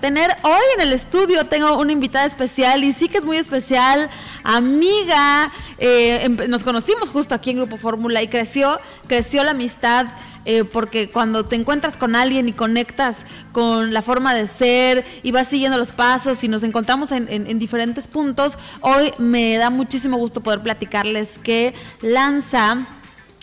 [0.00, 4.08] Tener hoy en el estudio tengo una invitada especial y sí que es muy especial,
[4.44, 5.50] amiga.
[5.76, 10.06] Eh, nos conocimos justo aquí en Grupo Fórmula y creció, creció la amistad.
[10.44, 13.16] Eh, porque cuando te encuentras con alguien y conectas
[13.50, 18.06] con la forma de ser y vas siguiendo los pasos y nos encontramos en, diferentes
[18.06, 22.86] puntos, hoy me da muchísimo gusto poder platicarles que lanza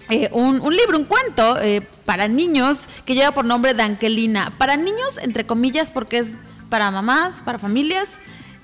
[0.10, 1.58] eh, un, libro, un cuento
[2.06, 4.52] para niños que lleva por nombre Dankelina.
[4.58, 6.36] Para niños, entre comillas, porque es
[6.70, 8.08] para mamás, para familias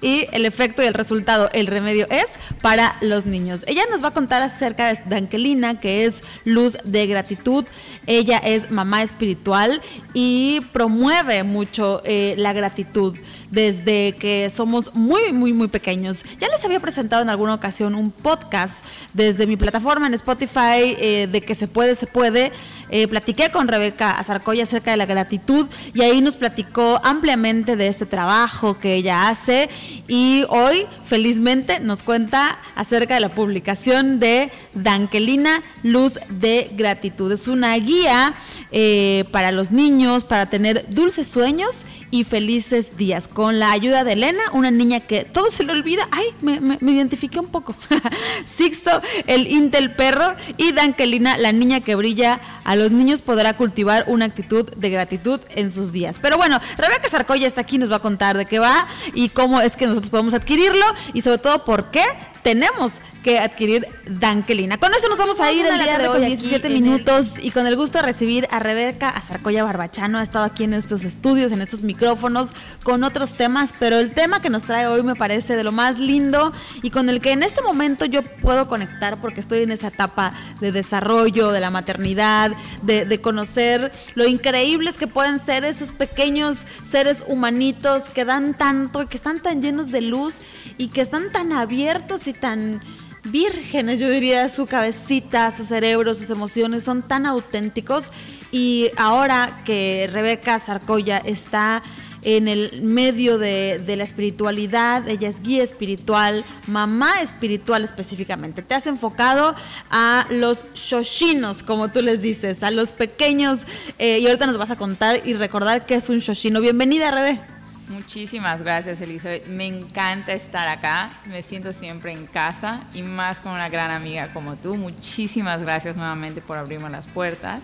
[0.01, 2.25] y el efecto y el resultado, el remedio es
[2.61, 3.61] para los niños.
[3.67, 7.65] Ella nos va a contar acerca de Angelina, que es luz de gratitud.
[8.07, 9.81] Ella es mamá espiritual
[10.13, 13.15] y promueve mucho eh, la gratitud
[13.51, 16.23] desde que somos muy, muy, muy pequeños.
[16.39, 18.83] Ya les había presentado en alguna ocasión un podcast
[19.13, 22.51] desde mi plataforma en Spotify eh, de que se puede, se puede.
[22.93, 27.87] Eh, platiqué con Rebeca Azarcoya acerca de la gratitud y ahí nos platicó ampliamente de
[27.87, 29.69] este trabajo que ella hace
[30.09, 37.31] y hoy felizmente nos cuenta acerca de la publicación de Dankelina Luz de Gratitud.
[37.31, 38.33] Es una guía
[38.73, 43.27] eh, para los niños, para tener dulces sueños y felices días.
[43.27, 46.07] Con la ayuda de Elena, una niña que todo se le olvida.
[46.11, 47.75] Ay, me, me, identifiqué un poco.
[48.45, 50.35] Sixto, el Intel perro.
[50.57, 52.39] Y Dankelina, la niña que brilla.
[52.63, 56.19] A los niños podrá cultivar una actitud de gratitud en sus días.
[56.21, 59.61] Pero bueno, Rebeca Sarcoya está aquí, nos va a contar de qué va y cómo
[59.61, 62.03] es que nosotros podemos adquirirlo y sobre todo por qué
[62.43, 62.91] tenemos
[63.23, 64.77] que adquirir Dankelina.
[64.77, 67.75] Con eso nos vamos a ir el día de hoy, 17 minutos, y con el
[67.75, 70.17] gusto de recibir a Rebeca Azarcoya Barbachano.
[70.17, 72.49] Ha estado aquí en estos estudios, en estos micrófonos,
[72.83, 75.99] con otros temas, pero el tema que nos trae hoy me parece de lo más
[75.99, 79.87] lindo y con el que en este momento yo puedo conectar porque estoy en esa
[79.87, 85.91] etapa de desarrollo, de la maternidad, de, de conocer lo increíbles que pueden ser esos
[85.91, 86.57] pequeños
[86.89, 90.35] seres humanitos que dan tanto y que están tan llenos de luz
[90.77, 92.81] y que están tan abiertos y tan
[93.23, 98.05] vírgenes, yo diría, su cabecita, su cerebro, sus emociones son tan auténticos.
[98.51, 101.81] Y ahora que Rebeca Sarcoya está
[102.23, 108.61] en el medio de, la espiritualidad, ella es guía espiritual, mamá espiritual específicamente.
[108.61, 109.55] Te has enfocado
[109.89, 113.61] a los shoshinos, como tú les dices, a los pequeños,
[113.97, 116.61] eh, y ahorita nos vas a contar y recordar qué es un shoshino.
[116.61, 117.60] Bienvenida, Rebe.
[117.91, 119.47] Muchísimas gracias, Elizabeth.
[119.47, 121.09] Me encanta estar acá.
[121.25, 124.75] Me siento siempre en casa y más con una gran amiga como tú.
[124.75, 127.63] Muchísimas gracias nuevamente por abrirme las puertas.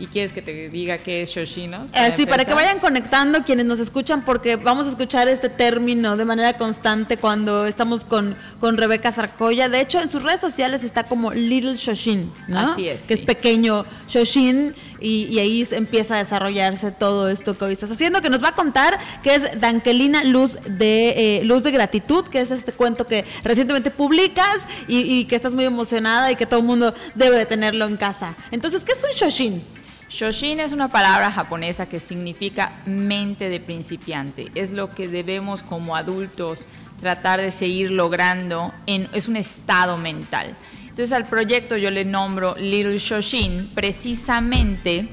[0.00, 1.90] ¿Y quieres que te diga qué es Shoshinos?
[1.92, 6.16] Eh, sí, para que vayan conectando quienes nos escuchan, porque vamos a escuchar este término
[6.16, 9.68] de manera constante cuando estamos con, con Rebeca Sarcoya.
[9.68, 12.72] De hecho, en sus redes sociales está como Little Shoshin, ¿no?
[12.72, 13.02] Así es.
[13.02, 18.20] Que es pequeño Shoshin, y, ahí empieza a desarrollarse todo esto que hoy estás haciendo,
[18.20, 22.40] que nos va a contar que es Dankelina Luz de, eh, Luz de Gratitud, que
[22.40, 24.58] es este cuento que recientemente publicas
[24.88, 27.96] y, y que estás muy emocionada y que todo el mundo debe de tenerlo en
[27.96, 28.34] casa.
[28.50, 29.62] Entonces, ¿qué es un Shoshin?
[30.10, 34.50] Shoshin es una palabra japonesa que significa mente de principiante.
[34.56, 36.66] Es lo que debemos como adultos
[37.00, 38.74] tratar de seguir logrando.
[38.86, 40.56] En, es un estado mental.
[40.90, 45.08] Entonces al proyecto yo le nombro Little Shoshin precisamente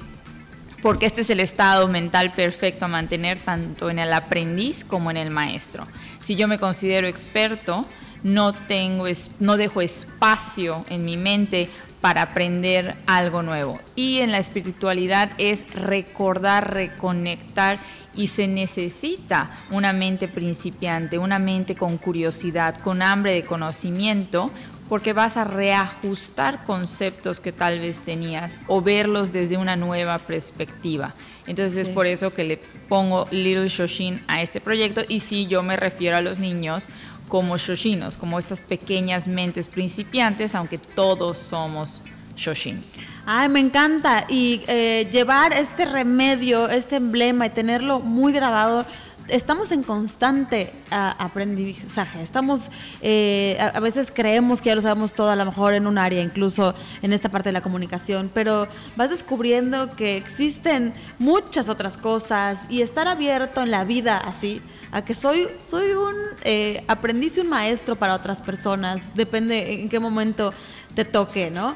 [0.82, 5.18] porque este es el estado mental perfecto a mantener tanto en el aprendiz como en
[5.18, 5.88] el maestro.
[6.20, 7.86] Si yo me considero experto,
[8.24, 9.06] no, tengo,
[9.40, 11.70] no dejo espacio en mi mente
[12.02, 13.80] para aprender algo nuevo.
[13.96, 17.80] Y en la espiritualidad es recordar, reconectar
[18.16, 24.52] y se necesita una mente principiante, una mente con curiosidad, con hambre de conocimiento,
[24.90, 31.14] porque vas a reajustar conceptos que tal vez tenías o verlos desde una nueva perspectiva.
[31.46, 35.64] Entonces es por eso que le pongo Little Shoshin a este proyecto y si yo
[35.64, 36.88] me refiero a los niños
[37.28, 42.04] como shoshinos, como estas pequeñas mentes principiantes, aunque todos somos
[42.38, 42.82] shoshin.
[43.26, 44.26] Ay, me encanta.
[44.30, 48.86] Y eh, llevar este remedio, este emblema y tenerlo muy grabado
[49.30, 52.22] estamos en constante aprendizaje.
[52.22, 52.70] Estamos,
[53.02, 56.22] eh, a, veces creemos que ya lo sabemos todo, a lo mejor en un área,
[56.22, 62.60] incluso en esta parte de la comunicación, pero vas descubriendo que existen muchas otras cosas
[62.70, 67.42] y estar abierto en la vida así a que soy, soy un eh, aprendiz y
[67.42, 70.54] un maestro para otras personas, depende en qué momento
[70.96, 71.76] te toque, ¿no?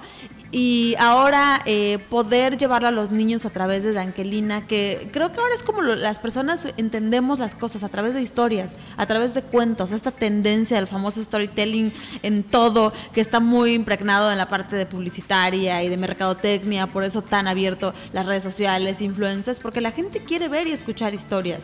[0.54, 5.40] Y ahora eh, poder llevarlo a los niños a través de Dankelina, que creo que
[5.40, 9.44] ahora es como las personas entendemos las cosas a través de historias, a través de
[9.44, 14.76] cuentos, esta tendencia del famoso storytelling en todo, que está muy impregnado en la parte
[14.76, 19.92] de publicitaria y de mercadotecnia, por eso tan abierto las redes sociales, influencers, porque la
[19.92, 21.62] gente quiere ver y escuchar historias.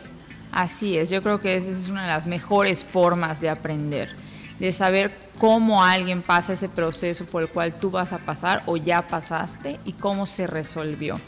[0.50, 4.16] Así es, yo creo que esa es una de las mejores formas de aprender,
[4.58, 8.76] de saber cómo alguien pasa ese proceso por el cual tú vas a pasar o
[8.76, 11.20] ya pasaste y cómo se resolvió.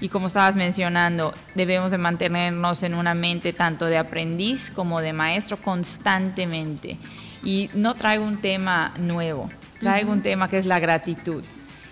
[0.00, 5.14] Y como estabas mencionando, debemos de mantenernos en una mente tanto de aprendiz como de
[5.14, 6.98] maestro constantemente.
[7.42, 9.50] Y no traigo un tema nuevo,
[9.80, 11.42] traigo un tema que es la gratitud.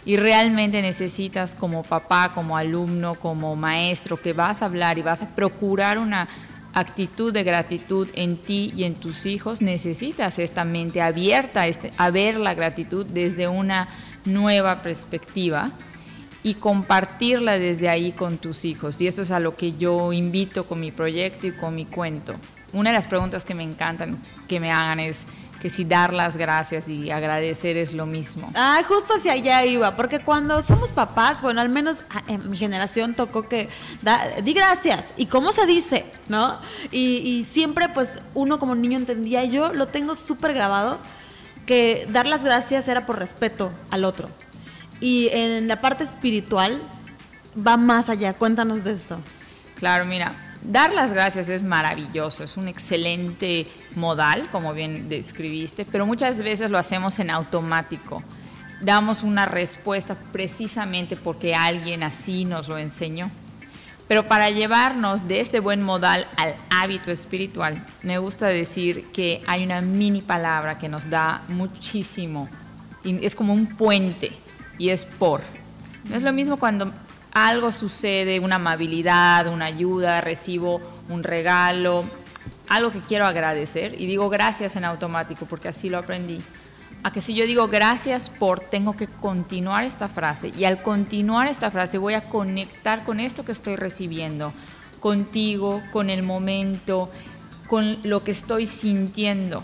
[0.05, 5.23] Y realmente necesitas como papá, como alumno, como maestro, que vas a hablar y vas
[5.23, 6.29] a procurar una
[6.75, 12.11] actitud de gratitud en ti y en tus hijos, necesitas esta mente abierta este, a
[12.11, 13.89] ver la gratitud desde una
[14.25, 15.71] nueva perspectiva
[16.43, 19.01] y compartirla desde ahí con tus hijos.
[19.01, 22.35] Y eso es a lo que yo invito con mi proyecto y con mi cuento.
[22.73, 24.19] Una de las preguntas que me encantan
[24.49, 25.27] que me hagan es
[25.65, 28.53] que si dar las gracias y agradecer es lo mismo.
[28.55, 32.59] Ah, justo hacia allá iba, porque cuando somos papás, bueno, al menos ah, en mi
[32.59, 33.71] generación tocó que
[34.03, 35.07] da, di gracias.
[35.17, 36.05] ¿Y cómo se dice?
[36.29, 36.59] ¿No?
[36.91, 40.99] Y, y siempre pues uno como niño entendía, yo lo tengo súper grabado,
[41.65, 44.29] que dar las gracias era por respeto al otro.
[45.01, 46.83] Y en la parte espiritual
[47.57, 48.35] va más allá.
[48.35, 49.19] Cuéntanos de esto.
[49.77, 56.07] Claro, mira, dar las gracias es maravilloso, es un excelente modal, como bien describiste, pero
[56.07, 58.23] muchas veces lo hacemos en automático.
[58.81, 63.31] Damos una respuesta precisamente porque alguien así nos lo enseñó.
[64.09, 69.65] Pero para llevarnos de este buen modal al hábito espiritual, me gusta decir que hay
[69.65, 72.49] una mini palabra que nos da muchísimo,
[73.05, 74.33] es como un puente
[74.79, 75.43] y es por.
[76.09, 76.93] No es lo mismo cuando
[77.35, 82.05] algo sucede, una amabilidad, una ayuda, recibo un regalo,
[82.69, 86.41] algo que quiero agradecer y digo gracias en automático porque así lo aprendí.
[87.03, 91.49] A que si yo digo gracias por, tengo que continuar esta frase y al continuar
[91.49, 94.55] esta frase voy a conectar con esto que estoy recibiendo,
[95.01, 97.11] contigo, con el momento,
[97.67, 99.63] con lo que estoy sintiendo.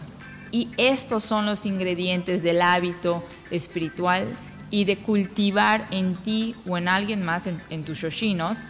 [0.50, 4.26] Y estos son los ingredientes del hábito espiritual
[4.70, 8.66] y de cultivar en ti o en alguien más, en, tus shoshinos,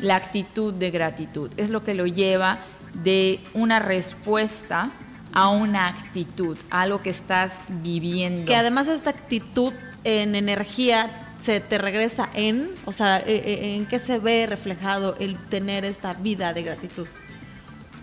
[0.00, 1.50] la actitud de gratitud.
[1.56, 2.58] Es lo que lo lleva
[3.02, 4.90] de una respuesta
[5.32, 8.46] a una actitud, a algo que estás viviendo.
[8.46, 9.72] Que además esta actitud
[10.04, 15.16] en energía se te regresa en, o sea, eh, eh, ¿en qué se ve reflejado
[15.18, 17.06] el tener esta vida de gratitud?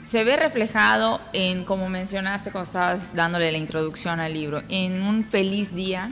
[0.04, 5.24] Se ve reflejado en, como mencionaste cuando estabas dándole la introducción al libro, en un
[5.24, 6.10] feliz día,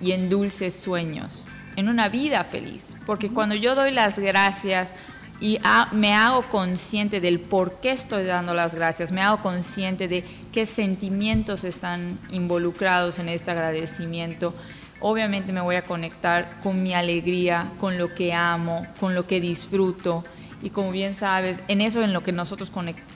[0.00, 1.46] y en dulces sueños,
[1.76, 2.96] en una vida feliz.
[3.06, 4.94] Porque cuando yo doy las gracias
[5.40, 5.58] y
[5.92, 10.66] me hago consciente del por qué estoy dando las gracias, me hago consciente de qué
[10.66, 14.54] sentimientos están involucrados en este agradecimiento,
[15.00, 19.40] obviamente me voy a conectar con mi alegría, con lo que amo, con lo que
[19.40, 20.24] disfruto
[20.62, 22.72] y como bien sabes, en eso en lo que nosotros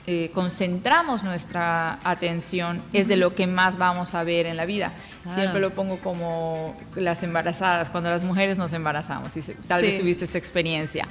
[0.07, 4.93] eh, concentramos nuestra atención es de lo que más vamos a ver en la vida.
[5.33, 10.25] Siempre lo pongo como las embarazadas, cuando las mujeres nos embarazamos, y tal vez tuviste
[10.25, 11.07] esta experiencia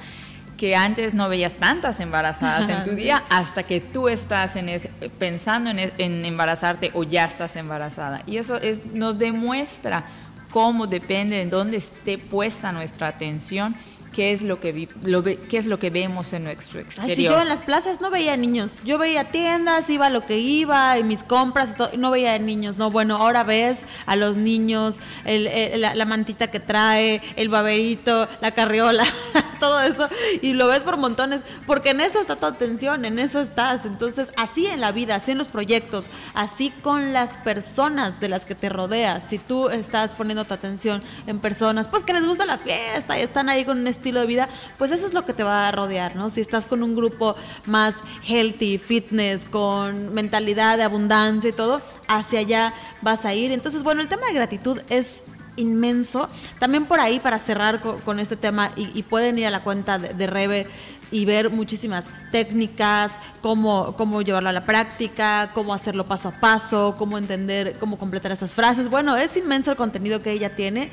[0.57, 4.69] que antes no veías tantas embarazadas en tu día hasta que tú estás en
[5.17, 8.21] pensando en, en, embarazarte o ya estás embarazada.
[8.27, 10.05] Y eso es, nos demuestra
[10.51, 13.75] cómo depende de dónde esté puesta nuestra atención
[14.13, 17.11] qué es lo que lo qué es lo que vemos en nuestro exterior.
[17.11, 18.77] Así yo en las plazas no veía niños.
[18.85, 22.77] Yo veía tiendas, iba lo que iba, y mis compras, no veía niños.
[22.77, 29.05] No, bueno, ahora ves a los niños, la, mantita que trae, el baberito, la carriola,
[29.59, 30.09] todo eso,
[30.41, 33.85] y lo ves por montones, porque en eso está tu atención, en eso estás.
[33.85, 38.45] Entonces, así en la vida, así en los proyectos, así con las personas de las
[38.45, 39.23] que te rodeas.
[39.29, 43.21] Si tú estás poniendo tu atención en personas, pues que les gusta la fiesta y
[43.21, 45.71] están ahí con un estilo de vida, pues eso es lo que te va a
[45.71, 46.29] rodear, ¿no?
[46.29, 47.95] Si estás con un grupo más
[48.27, 53.53] healthy, fitness, con mentalidad de abundancia y todo, hacia allá vas a ir.
[53.53, 55.23] Entonces, bueno, el tema de gratitud es
[55.55, 56.27] inmenso.
[56.59, 60.27] También por ahí, para cerrar con, este tema, y, pueden ir a la cuenta de,
[60.27, 60.67] Rebe
[61.09, 66.95] y ver muchísimas técnicas, cómo, cómo llevarlo a la práctica, cómo hacerlo paso a paso,
[66.97, 68.89] cómo entender, cómo completar estas frases.
[68.89, 70.89] Bueno, es inmenso el contenido que ella tiene,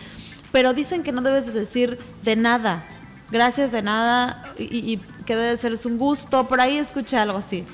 [0.53, 2.85] pero dicen que no debes de decir de nada
[3.31, 6.49] gracias de nada y, que debe ser un gusto.
[6.49, 7.65] Por ahí escuché algo así.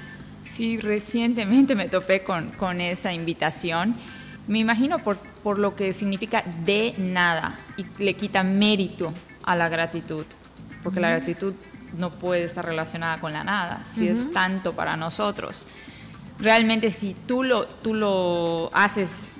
[0.45, 3.95] Sí, recientemente me topé con, con esa invitación.
[4.47, 9.69] Me imagino por, por lo que significa de nada y le quita mérito a la
[9.69, 10.25] gratitud,
[10.83, 11.55] porque la gratitud
[11.99, 15.67] no puede estar relacionada con la nada, si es tanto para nosotros.
[16.39, 19.33] Realmente si tú lo, tú lo haces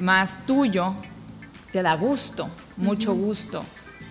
[0.00, 0.94] más tuyo,
[1.72, 3.64] te da gusto, mucho gusto.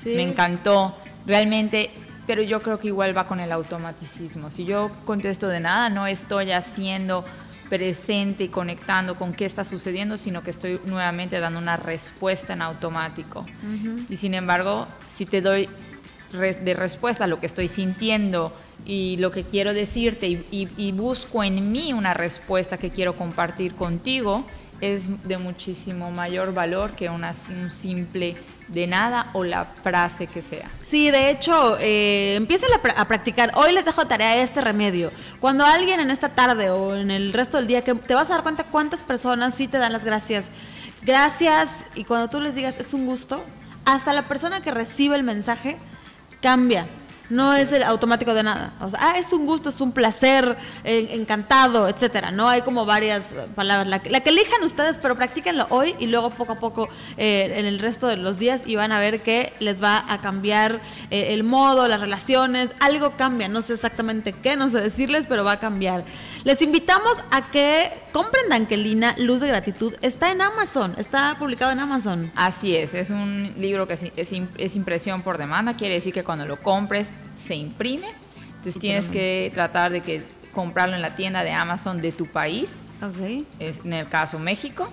[0.06, 1.92] Me encantó realmente
[2.26, 4.50] pero yo creo que igual va con el automaticismo.
[4.50, 7.26] Si yo contesto de nada, no estoy haciendo
[7.70, 12.62] presente y conectando con qué está sucediendo, sino que estoy nuevamente dando una respuesta en
[12.62, 13.46] automático.
[14.10, 15.68] Y sin embargo, si te doy
[16.32, 18.54] de respuesta a lo que estoy sintiendo
[18.86, 24.46] y lo que quiero decirte y, busco en mí una respuesta que quiero compartir contigo,
[24.82, 28.36] es de muchísimo mayor valor que una, un simple
[28.68, 30.70] de nada o la frase que sea.
[30.84, 33.52] Sí, de hecho, eh, empiecen a, practicar.
[33.56, 35.12] Hoy les dejo tarea este remedio.
[35.40, 38.34] Cuando alguien en esta tarde o en el resto del día, que te vas a
[38.34, 40.50] dar cuenta cuántas personas sí te dan las gracias.
[41.02, 43.44] Gracias, y cuando tú les digas es un gusto,
[43.86, 45.78] hasta la persona que recibe el mensaje
[46.42, 46.88] cambia
[47.30, 48.74] no es el automático de nada.
[49.00, 52.32] Ah, es un gusto, es un placer, encantado, etcétera.
[52.32, 53.88] No hay como varias palabras.
[53.88, 57.80] La, que elijan ustedes, pero practíquenlo hoy y luego poco a poco eh, en el
[57.80, 61.44] resto de los días y van a ver que les va a cambiar eh, el
[61.44, 63.48] modo, las relaciones, algo cambia.
[63.48, 66.04] No sé exactamente qué, no sé decirles, pero va a cambiar.
[66.44, 69.94] Les invitamos a que compren Dankelina, Luz de Gratitud.
[70.02, 72.32] Está en Amazon, está publicado en Amazon.
[72.36, 76.46] Así es, es un libro que es, es impresión por demanda, quiere decir que cuando
[76.46, 77.14] lo compres
[77.44, 78.08] se imprime.
[78.48, 80.24] Entonces tienes que tratar de que
[80.54, 82.86] comprarlo en la tienda de Amazon de tu país.
[83.02, 83.46] Okay.
[83.60, 84.90] Es en el caso México.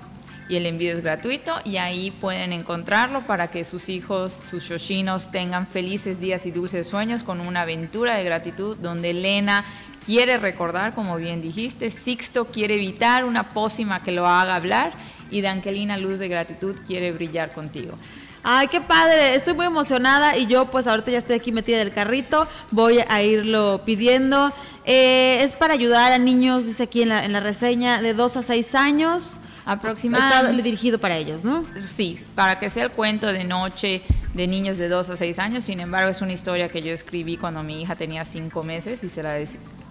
[0.48, 5.30] Y el envío es gratuito y ahí pueden encontrarlo para que sus hijos, sus shoshinos
[5.30, 9.64] tengan felices días y dulces sueños con una aventura de gratitud donde Elena
[10.04, 14.90] quiere recordar, como bien dijiste, Sixto quiere evitar una pócima que lo haga hablar
[15.30, 17.96] y Dankelina Luz de Gratitud quiere brillar contigo.
[18.42, 21.92] Ay, qué padre, estoy muy emocionada y yo pues ahorita ya estoy aquí metida del
[21.92, 24.52] carrito, voy a irlo pidiendo.
[24.84, 28.36] Eh, es para ayudar a niños, dice aquí en la, en la reseña, de 2
[28.38, 29.22] a 6 años.
[29.66, 30.50] Aproximadamente.
[30.50, 31.64] Está dirigido para ellos, ¿no?
[31.76, 35.64] Sí, para que sea el cuento de noche de niños de 2 a 6 años.
[35.64, 39.10] Sin embargo, es una historia que yo escribí cuando mi hija tenía 5 meses y
[39.10, 39.38] se la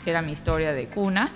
[0.05, 1.29] era mi historia de cuna.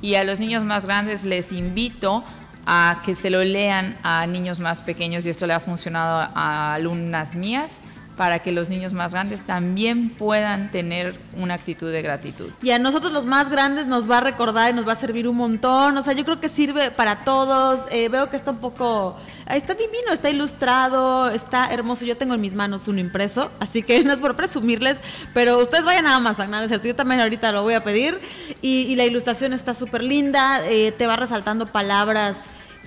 [0.00, 2.24] Y a los niños más grandes les invito
[2.66, 6.74] a que se lo lean a niños más pequeños y esto le ha funcionado a
[6.74, 7.80] alumnas mías
[8.16, 12.50] para que los niños más grandes también puedan tener una actitud de gratitud.
[12.62, 15.26] Y a nosotros los más grandes nos va a recordar y nos va a servir
[15.26, 15.96] un montón.
[15.96, 17.80] O sea, yo creo que sirve para todos.
[17.90, 19.16] Eh, veo que está un poco...
[19.48, 22.04] Está divino, está ilustrado, está hermoso.
[22.04, 24.98] Yo tengo en mis manos uno impreso, así que no es por presumirles,
[25.34, 26.64] pero ustedes vayan a Amazon, ¿no?
[26.64, 28.20] Yo también ahorita lo voy a pedir.
[28.60, 32.36] Y, la ilustración está súper linda, eh, te va resaltando palabras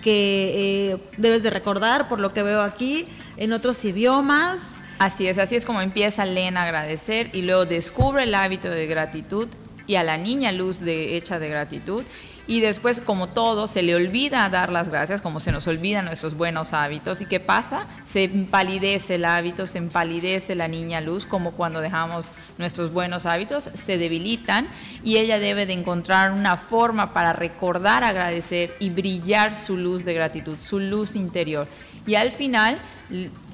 [0.02, 3.06] que eh, debes de recordar, por lo que veo aquí,
[3.38, 4.60] en otros idiomas.
[5.00, 8.88] Así es, así es como empieza Lena a agradecer y luego descubre el hábito de
[8.88, 9.50] gratitud
[9.88, 12.04] y a la niña luz de, hecha de gratitud
[12.48, 16.36] y después como todo se le olvida dar las gracias, como se nos olvidan nuestros
[16.36, 17.22] buenos hábitos.
[17.22, 17.88] ¿Y qué pasa?
[18.06, 23.70] Se empalidece el hábito, se empalidece la niña luz, como cuando dejamos nuestros buenos hábitos,
[23.74, 24.68] se debilitan
[25.04, 30.14] y ella debe de encontrar una forma para recordar, agradecer y brillar su luz de
[30.14, 31.68] gratitud, su luz interior.
[32.06, 32.80] Y al final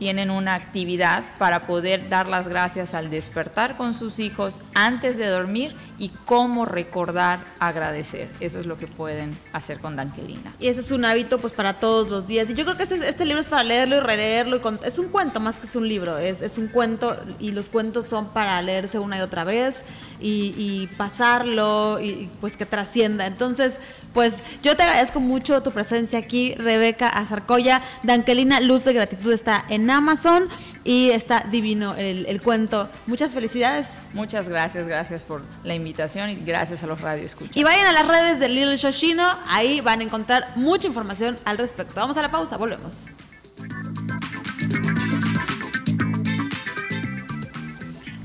[0.01, 5.27] tienen una actividad para poder dar las gracias al despertar con sus hijos antes de
[5.27, 8.27] dormir y cómo recordar agradecer.
[8.39, 10.55] Eso es lo que pueden hacer con Dankelina.
[10.59, 12.49] Y ese es un hábito pues para todos los días.
[12.49, 14.57] Y yo creo que este, este libro es para leerlo y releerlo.
[14.57, 16.17] Y es un cuento más que es un libro.
[16.17, 19.75] Es, es un cuento y los cuentos son para leerse una y otra vez
[20.19, 23.27] y, pasarlo y pues que trascienda.
[23.27, 23.73] Entonces,
[24.13, 27.81] pues yo te agradezco mucho tu presencia aquí, Rebeca Azarcoya.
[28.03, 30.47] Dankelina Luz de Gratitud está en Amazon
[30.83, 32.89] y está divino el, cuento.
[33.05, 33.87] Muchas felicidades.
[34.13, 37.55] Muchas gracias, gracias por la invitación y gracias a los radioescuchas.
[37.55, 41.57] Y vayan a las redes de Little Shoshino, ahí van a encontrar mucha información al
[41.57, 41.93] respecto.
[41.95, 42.93] Vamos a la pausa, volvemos.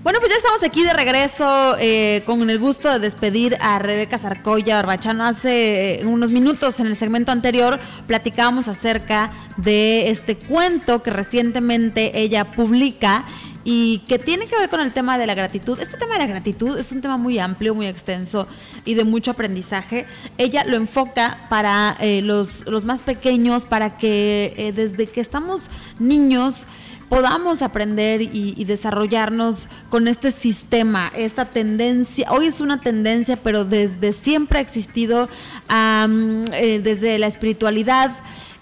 [0.07, 4.19] Bueno, pues ya estamos aquí de regreso eh, con el gusto de despedir a Rebeca
[4.19, 5.25] Sarcoya Barbachano.
[5.25, 12.21] Hace eh, unos minutos en el segmento anterior platicábamos acerca de este cuento que recientemente
[12.21, 13.25] ella publica
[13.65, 15.81] y que tiene que ver con el tema de la gratitud.
[15.81, 18.47] Este tema de la gratitud es un tema muy amplio, muy extenso
[18.85, 20.07] y de mucho aprendizaje.
[20.39, 25.63] Ella lo enfoca para eh, los, los, más pequeños, para que desde que estamos
[25.99, 26.65] niños,
[27.09, 32.31] podamos aprender y, desarrollarnos con este sistema, esta tendencia.
[32.33, 35.29] Hoy es una tendencia, pero desde siempre ha existido,
[35.71, 38.13] eh, desde la espiritualidad.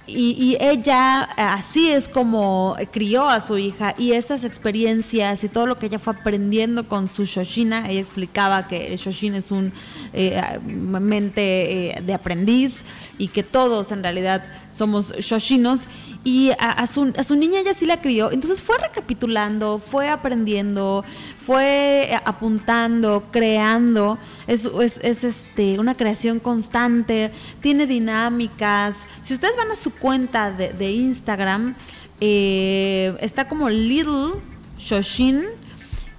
[0.07, 5.77] Y, ella así es como crió a su hija y estas experiencias y todo lo
[5.77, 9.73] que ella fue aprendiendo con su Shoshina, ella explicaba que el Shoshin es un
[10.13, 12.83] eh, mente eh, de aprendiz
[13.17, 14.45] y que todos en realidad
[14.77, 15.81] somos Shoshinos
[16.25, 17.05] y a, su,
[17.37, 18.33] niña ella sí la crió.
[18.33, 21.05] Entonces fue recapitulando, fue aprendiendo,
[21.45, 24.19] fue apuntando, creando.
[24.47, 28.97] Es, es, este, una creación constante, tiene dinámicas.
[29.21, 31.75] Si ustedes van a su cuenta de, Instagram,
[32.21, 34.41] eh, está como Little
[34.79, 35.45] Shoshin.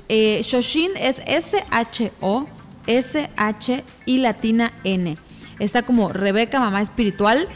[0.08, 2.48] Eh, Shoshin es S-H-O,
[2.86, 5.18] S-H y latina N.
[5.58, 7.48] Está como Rebeca, mamá espiritual.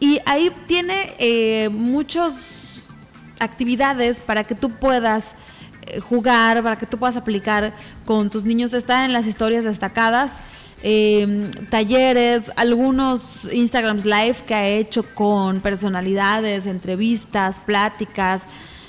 [0.00, 2.86] Y ahí tiene eh, muchas
[3.40, 5.34] actividades para que tú puedas
[5.86, 7.74] eh, jugar, para que tú puedas aplicar
[8.04, 8.72] con tus niños.
[8.72, 10.32] Está en las historias destacadas.
[10.80, 18.44] Em, talleres, algunos Instagrams live que ha hecho con personalidades, entrevistas, pláticas,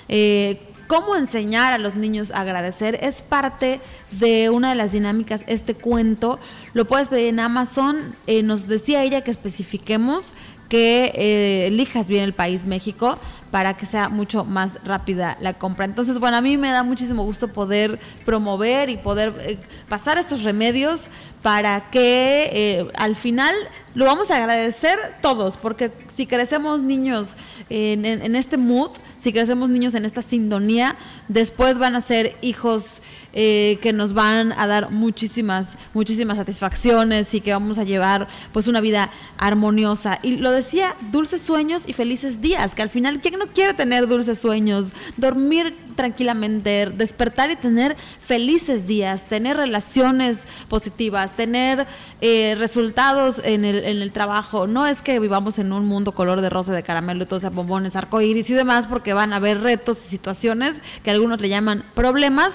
[0.08, 3.80] eh, cómo enseñar a los niños a agradecer es parte
[4.10, 5.44] de una de las dinámicas.
[5.46, 6.40] Este cuento
[6.74, 8.16] lo puedes pedir en Amazon.
[8.44, 10.34] nos decía ella que especifiquemos
[10.68, 13.20] que eh, elijas bien el país México
[13.52, 15.86] para que sea mucho más rápida la compra.
[15.86, 20.42] Entonces, bueno, a mí me da muchísimo gusto poder promover y poder eh, pasar estos
[20.42, 21.02] remedios
[21.44, 23.54] para que eh, al final
[23.94, 27.36] lo vamos a agradecer todos, porque si crecemos niños
[27.70, 30.96] en, en este mood, si crecemos niños en esta sintonía,
[31.30, 37.42] después van a ser hijos eh, que nos van a dar muchísimas, muchísimas satisfacciones y
[37.42, 40.18] que vamos a llevar pues una vida armoniosa.
[40.24, 44.08] Y lo decía, dulces sueños y felices días, que al final, ¿quién no quiere tener
[44.08, 44.94] dulces sueños?
[45.16, 51.86] Dormir tranquilamente, despertar y tener felices días, tener relaciones positivas, tener
[52.22, 54.66] eh, resultados en el, en el trabajo.
[54.66, 57.50] No es que vivamos en un mundo color de rosa, de caramelo y todo ese
[57.50, 61.84] bombones, arcoíris y demás, porque van a haber retos y situaciones que algunos le llaman
[61.94, 62.54] problemas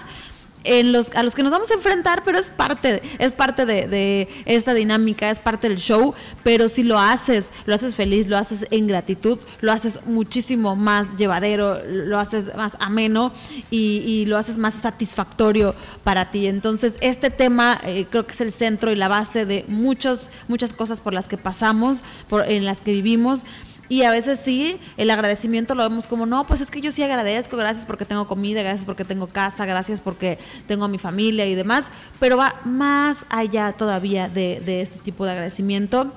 [0.65, 4.29] en los, a los que nos vamos a enfrentar, pero es parte, es parte de,
[4.47, 8.67] esta dinámica, es parte del show, pero si lo haces, lo haces feliz, lo haces
[8.71, 13.33] en gratitud, lo haces muchísimo más llevadero, lo haces más ameno
[13.71, 16.47] y, lo haces más satisfactorio para ti.
[16.47, 20.73] Entonces, este tema eh, creo que es el centro y la base de muchos, muchas
[20.73, 21.99] cosas por las que pasamos,
[22.31, 23.43] por, en las que vivimos.
[23.89, 27.03] Y a veces sí, el agradecimiento lo vemos como, no, pues es que yo sí
[27.03, 31.47] agradezco, gracias porque tengo comida, gracias porque tengo casa, gracias porque tengo a mi familia
[31.47, 31.85] y demás,
[32.19, 36.13] pero va más allá todavía de, de este tipo de agradecimiento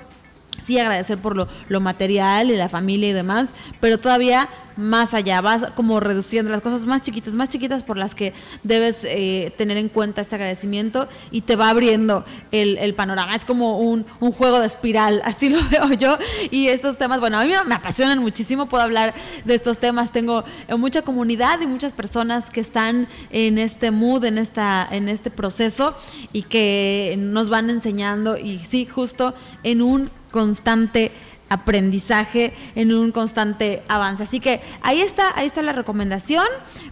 [0.64, 5.42] sí agradecer por lo, lo, material y la familia y demás, pero todavía más allá,
[5.42, 9.78] vas como reduciendo las cosas más chiquitas, más chiquitas por las que debes eh, tener
[9.78, 13.36] en cuenta este agradecimiento y te va abriendo el, el panorama.
[13.36, 16.18] Es como un, un, juego de espiral, así lo veo yo.
[16.52, 19.14] Y estos temas, bueno, a mí me apasionan muchísimo, puedo hablar
[19.46, 20.12] de estos temas.
[20.12, 25.10] Tengo eh, mucha comunidad y muchas personas que están en este mood, en, esta, en
[25.10, 25.98] este proceso
[26.32, 31.12] y que nos van enseñando y sí, justo en un constante
[31.50, 34.24] aprendizaje, en un constante avance.
[34.24, 36.46] Así que ahí está, ahí está la recomendación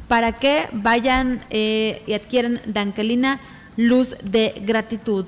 [0.07, 3.39] para que vayan eh, y adquieran Dankelina
[3.77, 5.25] Luz de Gratitud.